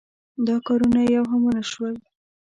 [0.47, 1.95] دا کارونه یو هم ونشول.